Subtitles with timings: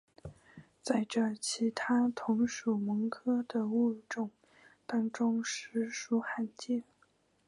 [0.81, 4.31] 这在其他同属蠓科的物种
[4.87, 6.83] 当中实属罕见。